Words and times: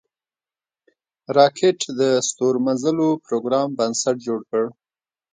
راکټ 1.37 1.79
د 1.99 2.01
ستورمزلو 2.27 3.09
پروګرام 3.25 3.67
بنسټ 3.79 4.15
جوړ 4.27 4.39
کړ 4.51 4.63